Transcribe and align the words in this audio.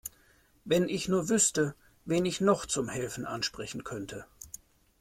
Wenn 0.65 0.89
ich 0.89 1.09
nur 1.09 1.29
wüsste, 1.29 1.75
wen 2.05 2.25
ich 2.25 2.41
noch 2.41 2.65
zum 2.65 2.89
Helfen 2.89 3.23
ansprechen 3.27 3.83
könnte. 3.83 4.25